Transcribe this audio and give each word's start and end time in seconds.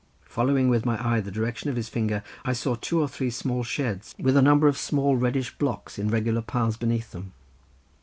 Following 0.25 0.67
with 0.67 0.83
my 0.83 0.97
eye 1.07 1.19
the 1.21 1.29
direction 1.29 1.69
of 1.69 1.75
his 1.75 1.87
finger, 1.87 2.23
I 2.43 2.53
saw 2.53 2.73
two 2.73 2.99
or 2.99 3.07
three 3.07 3.29
small 3.29 3.61
sheds 3.63 4.15
with 4.17 4.35
a 4.35 4.41
number 4.41 4.67
of 4.67 4.75
small 4.79 5.15
reddish 5.15 5.55
blocks, 5.59 5.99
in 5.99 6.07
regular 6.07 6.41
piles 6.41 6.75
beneath 6.75 7.11
them. 7.11 7.33